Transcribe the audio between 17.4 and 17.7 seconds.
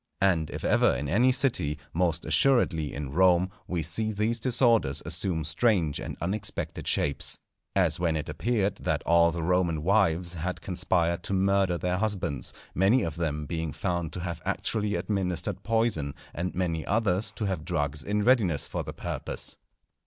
have